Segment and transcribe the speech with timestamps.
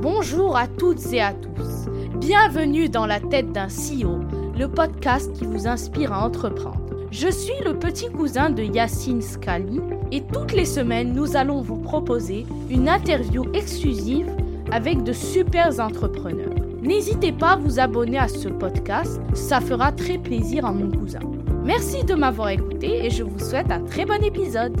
[0.00, 1.88] Bonjour à toutes et à tous.
[2.20, 4.20] Bienvenue dans la tête d'un CEO,
[4.56, 6.78] le podcast qui vous inspire à entreprendre.
[7.10, 9.80] Je suis le petit cousin de Yacine Scali
[10.12, 14.30] et toutes les semaines, nous allons vous proposer une interview exclusive
[14.70, 16.54] avec de super entrepreneurs.
[16.80, 21.20] N'hésitez pas à vous abonner à ce podcast, ça fera très plaisir à mon cousin.
[21.64, 24.80] Merci de m'avoir écouté et je vous souhaite un très bon épisode.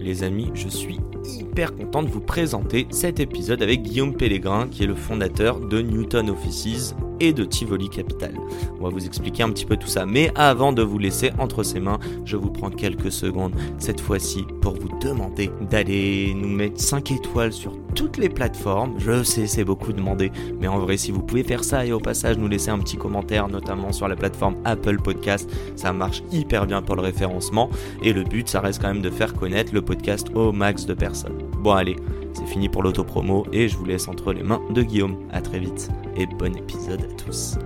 [0.00, 0.98] Les amis, je suis
[1.36, 5.80] hyper content de vous présenter cet épisode avec Guillaume Pellegrin, qui est le fondateur de
[5.80, 8.34] Newton Offices et de Tivoli Capital.
[8.80, 11.62] On va vous expliquer un petit peu tout ça, mais avant de vous laisser entre
[11.62, 16.80] ses mains, je vous prends quelques secondes cette fois-ci pour vous demander d'aller nous mettre
[16.80, 18.94] 5 étoiles sur toutes les plateformes.
[18.98, 22.00] Je sais, c'est beaucoup demandé, mais en vrai, si vous pouvez faire ça et au
[22.00, 26.66] passage nous laisser un petit commentaire, notamment sur la plateforme Apple Podcast, ça marche hyper
[26.66, 27.70] bien pour le référencement.
[28.02, 30.94] Et le but, ça reste quand même de faire connaître le podcast au max de
[30.94, 31.38] personnes.
[31.62, 31.96] Bon, allez,
[32.32, 35.16] c'est fini pour l'autopromo et je vous laisse entre les mains de Guillaume.
[35.32, 37.56] À très vite et bon épisode à tous.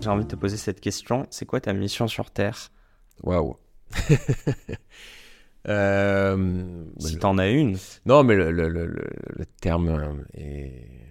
[0.00, 1.24] J'ai envie de te poser cette question.
[1.30, 2.72] C'est quoi ta mission sur Terre?
[3.22, 3.56] Waouh.
[5.68, 7.78] euh, Si t'en as une.
[8.06, 11.07] Non, mais le, le, le, terme est.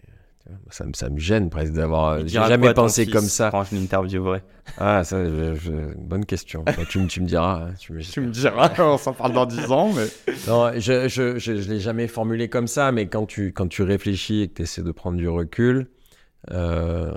[0.70, 2.20] Ça, me- ça me gêne presque d'avoir.
[2.28, 3.50] J'ai jamais pensé fils, comme ça.
[3.52, 4.42] Quand je l'interviewerai?
[4.78, 6.64] Ah, ça, je- je- bonne question.
[6.64, 7.67] Bah, tu, me- tu me diras.
[7.70, 10.08] hein, tu me- me diras, on s'en parle dans 10 ans, mais.
[10.48, 13.81] Non, je je, je, je l'ai jamais formulé comme ça, mais quand tu, quand tu
[13.84, 15.88] réfléchis et que tu essaies de prendre du recul
[16.52, 17.11] euh,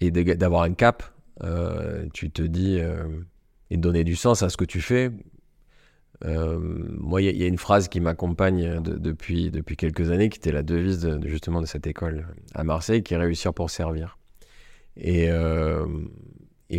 [0.00, 1.02] et d'avoir un cap,
[1.42, 3.04] euh, tu te dis euh,
[3.70, 5.10] et de donner du sens à ce que tu fais.
[6.24, 10.52] Euh, moi, il y, a- une phrase qui m'accompagne de- depuis, quelques années, qui était
[10.52, 14.18] la devise de, justement de cette école à Marseille, qui est réussir pour servir.
[14.96, 15.86] Et, euh,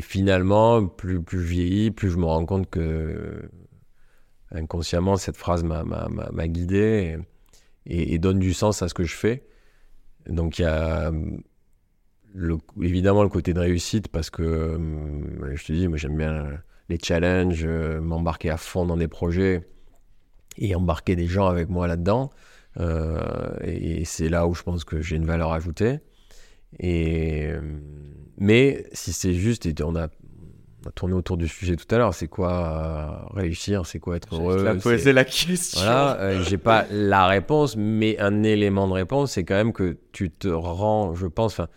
[0.01, 3.49] finalement, plus, je vieillis, plus je me rends compte que
[4.51, 5.87] inconsciemment, cette phrase m'a-
[6.47, 7.17] guidé
[7.85, 9.43] et, donne du sens à ce que je fais.
[10.27, 11.11] Donc il y a
[12.81, 16.99] évidemment le côté de réussite parce que, euh, je te dis, moi j'aime bien les
[17.01, 19.67] challenges, euh, m'embarquer à fond dans des projets
[20.57, 22.31] et embarquer des gens avec moi là-dedans.
[22.79, 23.19] Euh,
[23.63, 25.99] et et c'est là où je pense que j'ai une valeur ajoutée.
[26.79, 27.59] Et, euh,
[28.37, 30.07] mais si c'est juste, et on a,
[30.85, 32.53] on a tourné autour du sujet tout à l'heure, c'est quoi
[33.33, 35.81] euh, réussir, c'est quoi être heureux c'est- poser la question.
[35.81, 39.97] voilà, euh, j'ai pas la réponse, mais un élément de réponse, c'est quand même que
[40.13, 41.67] tu te rends, je pense, enfin,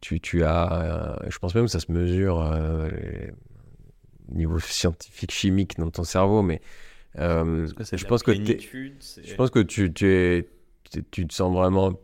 [0.00, 2.40] tu, tu as, je pense même que ça se mesure
[4.32, 6.60] niveau scientifique, chimique dans ton cerveau, mais
[7.18, 10.48] euh, je pense que je pense que tu, tu, es,
[11.10, 11.94] tu, te sens vraiment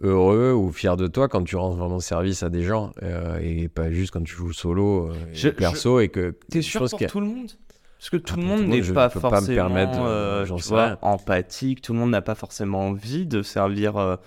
[0.00, 3.68] heureux ou fier de toi quand tu rends vraiment service à des gens euh, et
[3.68, 7.00] pas juste quand tu joues solo euh, Je- perso et que T'es sûr pense pour
[7.00, 7.52] a- tout le monde?
[7.98, 10.86] Parce que tout Ah, le monde n'est pas pas me forcément permettre euh, tu vois,
[10.86, 10.98] rien.
[11.02, 14.18] empathique, tout le monde n'a pas forcément envie de servir.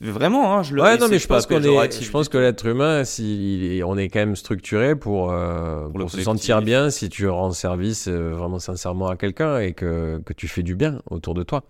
[0.00, 2.66] Vraiment, hein, je le Ouais, non, mais je pense qu'on est, je pense que l'être
[2.66, 7.26] humain, si, on est quand même structuré pour, euh, Pour se sentir bien si tu
[7.28, 11.34] rends service euh, vraiment sincèrement à quelqu'un et que, que tu fais du bien autour
[11.34, 11.64] de toi.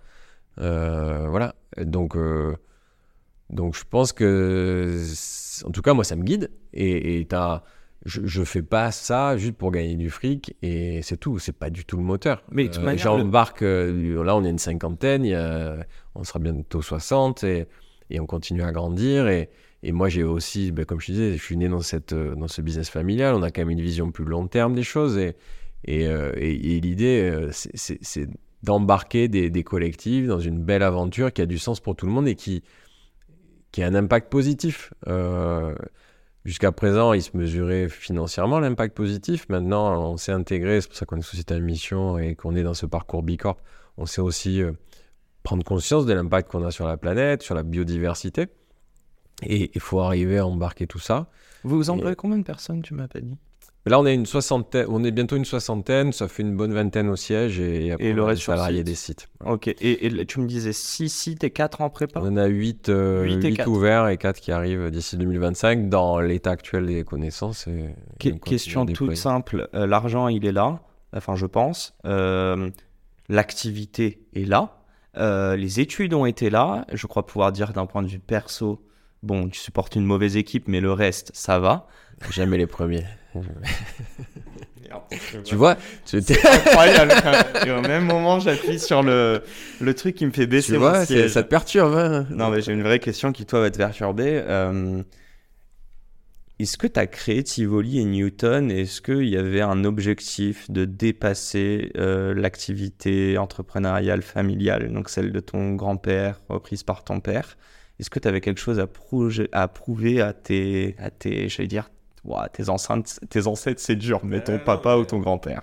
[0.60, 1.54] Euh, voilà.
[1.80, 2.54] Donc, euh,
[3.48, 5.02] donc je pense que,
[5.64, 7.28] en tout cas, moi, ça me guide et, et
[8.04, 11.38] je, je fais pas ça juste pour gagner du fric et c'est tout.
[11.38, 12.42] C'est pas du tout le moteur.
[12.52, 12.68] Mais
[12.98, 15.78] J'embarque, là, on est une cinquantaine, il y a-
[16.14, 17.66] on sera bientôt 60 et,
[18.10, 19.28] et on continue à grandir.
[19.28, 19.48] Et,
[19.84, 22.60] moi, j'ai aussi, ben, comme je disais, je suis né dans, cette, euh, dans ce
[22.62, 23.34] business familial.
[23.34, 25.16] On a quand même une vision plus long terme des choses.
[25.18, 25.36] Et,
[25.84, 28.28] et, euh, et- l'idée, euh, c'est-
[28.64, 32.12] d'embarquer des, des collectifs dans une belle aventure qui a du sens pour tout le
[32.12, 32.64] monde et qui,
[33.70, 34.92] qui a un impact positif.
[36.44, 39.46] Jusqu'à présent, il se mesurait financièrement l'impact positif.
[39.48, 42.62] Maintenant, on s'est intégré, c'est pour ça qu'on est société à mission et qu'on est
[42.62, 43.58] dans ce parcours Bicorp.
[43.96, 44.62] On sait aussi
[45.42, 48.46] prendre conscience de l'impact qu'on a sur la planète, sur la biodiversité.
[49.44, 51.28] Et il faut arriver à embarquer tout ça.
[51.64, 53.36] Vous employez combien de personnes, tu m'as pas dit?
[53.86, 57.08] Là, on est une soixantaine, on est bientôt une soixantaine, ça fait une bonne vingtaine
[57.08, 59.28] au siège et, après, Et le reste des salariés sites.
[59.46, 62.20] Ok, et, et tu me disais 6 sites et 4 en prépa?
[62.22, 62.90] On a 8,
[63.22, 63.68] Huit et quatre.
[63.70, 67.66] ouverts et 4 qui arrivent d'ici 2025 dans l'état actuel des connaissances.
[67.66, 70.82] Et, et Que- question toute simple, euh, l'argent il est là,
[71.16, 72.68] enfin je pense, Euh,
[73.30, 74.77] l'activité est là,
[75.18, 78.80] Euh, les études ont été là, je crois pouvoir dire d'un point de vue perso,
[79.22, 81.86] bon tu supportes une mauvaise équipe mais le reste ça va.
[82.30, 83.04] Jamais les premiers.
[85.44, 85.76] Tu vois,
[86.06, 87.12] tu, C'est incroyable.
[87.66, 89.42] Et au même moment j'appuie sur le,
[89.80, 91.94] le truc qui me fait baisser tu vois ça te perturbe.
[91.94, 94.42] hein Non mais j'ai une vraie question qui toi va te perturber.
[94.46, 95.02] Euh,
[96.58, 98.70] est-ce que tu as créé Tivoli et Newton?
[98.70, 105.40] Est-ce qu'il y avait un objectif de dépasser euh, l'activité entrepreneuriale familiale, donc celle de
[105.40, 107.56] ton grand-père, reprise par ton père?
[108.00, 108.88] Est-ce que tu avais quelque chose à,
[109.52, 111.90] à prouver à tes, à tes j'allais dire,
[112.52, 115.62] tes, enceintes, tes ancêtres, c'est dur, mais ton papa ou ton grand-père?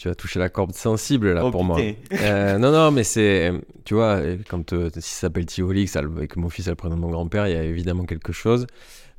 [0.00, 1.78] Tu as touché la corde sensible là oh, pour moi.
[1.78, 3.52] Euh, non, non, mais c'est,
[3.84, 4.18] tu vois,
[4.48, 7.10] quand euh, si ça s'appelle Tivoli, et que mon fils a le prénom de mon
[7.10, 8.66] grand-père, il y a évidemment quelque chose.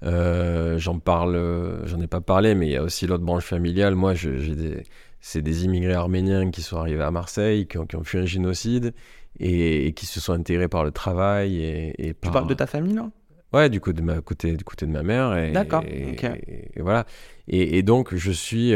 [0.04, 3.94] Euh, j'en parle, j'en ai pas parlé, mais il y a aussi l'autre branche familiale.
[3.94, 4.84] Moi, j'ai des,
[5.20, 8.26] c'est des immigrés arméniens qui sont arrivés à Marseille, qui ont, qui ont fui un
[8.26, 8.96] génocide
[9.40, 11.64] et, qui se sont intégrés par le travail.
[11.64, 13.12] Et, Tu parles de ta famille, là
[13.54, 15.52] Ouais, du, coup, de ma, côté, du côté de ma mère.
[15.52, 16.24] D'accord, ok.
[16.24, 17.06] Et, voilà.
[17.48, 18.74] Et, donc, je suis.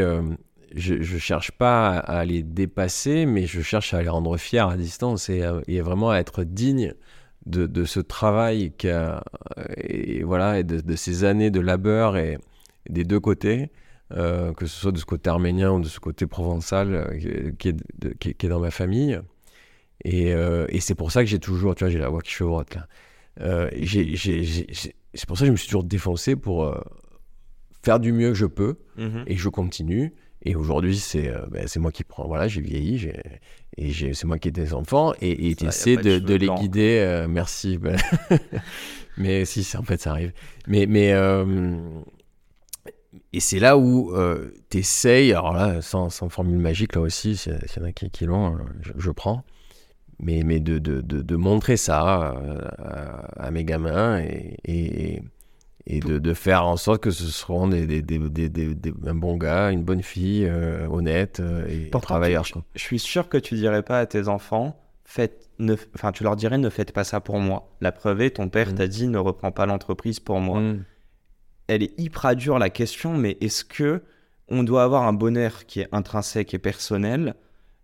[0.76, 4.76] Je, ne cherche pas à, les dépasser, mais je cherche à les rendre fiers à
[4.76, 6.94] distance et, et vraiment à être digne
[7.46, 8.72] de, ce travail
[9.76, 12.38] et, voilà, et de, ces années de labeur et,
[12.88, 13.70] des deux côtés,
[14.12, 17.68] euh, que ce soit de ce côté arménien ou de ce côté provençal euh, qui,
[17.68, 19.20] est, qui, est, dans ma famille.
[20.06, 22.74] Euh, et, c'est pour ça que j'ai toujours, tu vois, j'ai la voix qui chevrotte
[22.74, 22.86] là.
[23.82, 26.72] c'est pour ça que je me suis toujours défoncé pour
[27.82, 29.24] faire du mieux que je peux mm-hmm.
[29.26, 30.14] et je continue.
[30.42, 32.26] Et aujourd'hui, c'est ben, moi qui prends.
[32.26, 33.10] Voilà, j'ai vieilli,
[33.76, 36.98] et c'est moi qui ai des enfants, et tu essaies de, de, les guider.
[37.00, 37.78] Euh, merci.
[37.78, 37.98] Ben.
[39.18, 40.32] mais si, en fait, ça arrive.
[40.66, 40.86] Mais.
[40.86, 41.74] mais euh,
[43.32, 47.36] et c'est là où euh, tu essayes, alors là, sans, sans, formule magique, là aussi,
[47.36, 49.42] s'il y en a qui, qui l'ont, je, je, prends.
[50.18, 55.22] Mais, mais de, de, de, montrer ça à, à mes gamins et, et
[55.86, 59.36] et de, de, faire en sorte que ce seront des, des, des, des un bon
[59.36, 62.44] gars, une bonne fille, euh, honnête euh, et travailleur.
[62.44, 66.24] Je, je, suis sûr que tu dirais pas à tes enfants, faites, ne, enfin tu
[66.24, 67.70] leur dirais ne faites pas ça pour moi.
[67.80, 68.74] La preuve est, ton père mm.
[68.74, 70.60] t'a dit ne reprends pas l'entreprise pour moi.
[70.60, 70.84] Mm.
[71.68, 74.02] Elle est hyper dure la question, mais est-ce que
[74.48, 77.34] on doit avoir un bonheur qui est intrinsèque et personnel?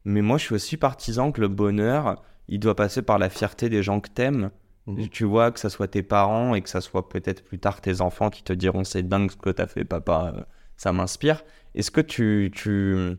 [0.05, 3.69] Mais moi je suis aussi partisan que le bonheur, il doit passer par la fierté
[3.69, 4.51] des gens que t'aimes
[4.87, 5.09] Mhm.
[5.09, 8.01] Tu vois, que ça soit tes parents et que ça soit peut-être plus tard tes
[8.01, 10.43] enfants qui te diront c'est dingue ce que t'as fait, papa, euh,
[10.77, 11.45] ça m'inspire.
[11.75, 12.51] Est-ce que tu.
[12.55, 13.17] tu...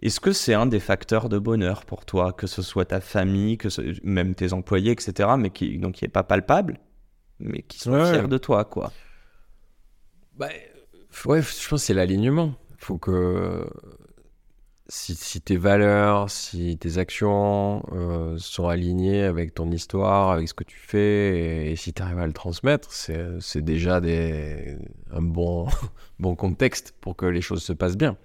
[0.00, 3.58] Est-ce que c'est un des facteurs de bonheur pour toi, que ce soit ta famille,
[3.58, 3.68] que
[4.06, 6.78] même tes employés, etc., mais qui donc qui est pas palpable,
[7.40, 8.92] mais qui sont fiers de toi, quoi?
[10.36, 10.46] Bah,
[11.24, 12.54] ouais, je pense que c'est l'alignement.
[12.76, 13.68] Faut que
[14.88, 20.64] si, tes valeurs, si tes actions euh, sont alignées avec ton histoire, avec ce que
[20.64, 24.76] tu fais, et, si tu arrives à le transmettre, c'est déjà des,
[25.12, 25.68] un bon,
[26.18, 28.16] bon contexte pour que les choses se passent bien.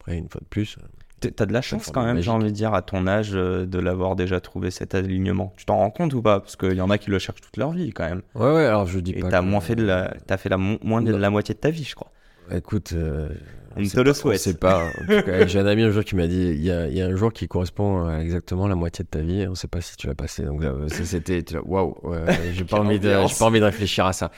[0.00, 0.78] Après, une fois de plus.
[1.20, 3.78] T'as de la chance quand même, j'ai envie de dire, à ton âge, euh, de
[3.78, 5.52] l'avoir déjà trouvé cet alignement.
[5.56, 6.40] Tu t'en rends compte ou pas?
[6.40, 8.22] Parce qu'il y en a qui le cherchent toute leur vie quand même.
[8.34, 9.28] Ouais, ouais, alors je dis et pas.
[9.28, 11.70] Et t'as moins fait de la, as fait la, moins de la moitié de ta
[11.70, 12.10] vie, je crois.
[12.50, 13.28] Écoute, euh,
[13.76, 14.38] on te le souhaite.
[14.38, 14.90] C'est pas.
[15.46, 17.16] J'ai un ami un jour qui m'a dit il y, a, il y, a, un
[17.16, 19.44] jour qui correspond à exactement la moitié de ta vie.
[19.46, 20.44] On ne sait pas si tu l'as passé.
[20.44, 21.96] Donc euh, c'était waouh.
[22.52, 23.10] j'ai pas envie de.
[23.10, 24.30] J'ai pas envie de réfléchir à ça.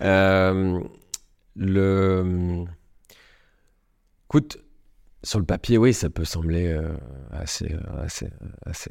[0.00, 0.80] Euh,
[1.56, 2.64] le.
[4.28, 4.58] Écoute,
[5.22, 6.94] sur le papier, oui, ça peut sembler euh,
[7.32, 8.30] assez, assez,
[8.64, 8.90] assez,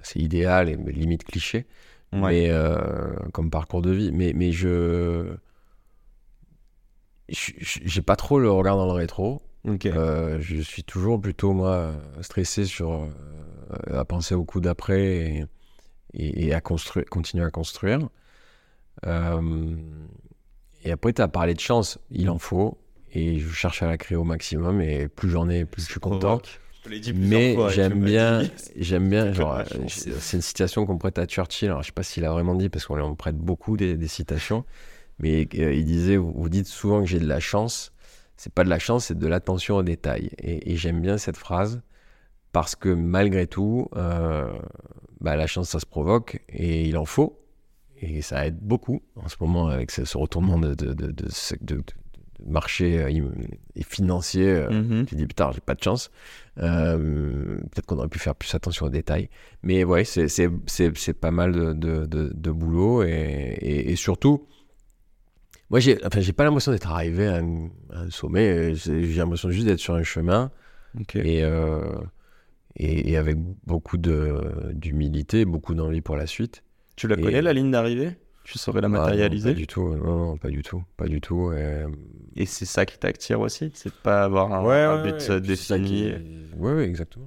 [0.00, 1.66] assez, idéal et limite cliché,
[2.12, 2.50] mais
[3.32, 4.12] comme parcours de vie.
[4.12, 5.34] Mais, mais je
[7.28, 9.42] j'ai pas trop le regard dans le rétro.
[9.86, 15.46] Euh, je suis toujours plutôt, moi, stressé sur, euh, à penser au coup d'après
[16.14, 18.08] et, et, à construire, continuer à construire.
[19.06, 19.76] Euh,
[20.84, 21.98] et après, tu as parlé de chance.
[22.10, 22.78] Il en faut.
[23.14, 24.80] Et je cherche à la créer au maximum.
[24.80, 26.40] Et plus j'en ai, plus je suis content.
[27.14, 28.42] Mais j'aime bien,
[28.76, 31.68] j'aime bien, genre, c'est une citation qu'on prête à Churchill.
[31.68, 34.64] Alors, je sais pas s'il a vraiment dit parce qu'on prête beaucoup des, des citations.
[35.18, 37.92] Mais euh, il disait, vous, dites souvent que j'ai de la chance.
[38.36, 40.30] C'est pas de la chance, c'est de l'attention aux détails.
[40.38, 41.80] Et, j'aime bien cette phrase
[42.50, 44.52] parce que malgré tout, euh,
[45.20, 47.38] bah, la chance, ça se provoque et il en faut.
[47.98, 51.84] Et ça aide beaucoup en ce moment avec ce, retournement de, de, de, de
[52.44, 53.30] marché euh,
[53.76, 54.52] et financier.
[54.54, 55.04] Mm-hmm.
[55.04, 56.10] Tu dis, putain, j'ai pas de chance.
[56.56, 59.28] Peut-être qu'on aurait pu faire plus attention aux détails.
[59.62, 63.04] Mais ouais, c'est pas mal de, boulot.
[63.04, 64.48] Et, et, et, surtout,
[65.72, 68.74] moi, j'ai enfin, pas l'impression d'être arrivé à un, sommet.
[68.74, 70.50] J'ai l'impression juste d'être sur un chemin.
[71.14, 71.80] Et, euh,
[72.76, 76.62] et, et, avec beaucoup d'humilité, beaucoup d'envie pour la suite.
[76.94, 78.18] Tu la connais, la ligne d'arrivée?
[78.44, 79.48] Tu saurais la matérialiser?
[79.48, 81.52] ah, Pas du tout, non, pas du tout, pas du tout.
[82.36, 83.70] Et, c'est ça qui t'attire aussi?
[83.72, 86.12] C'est de pas avoir un, but défini
[86.54, 87.26] Oui, ouais, exactement.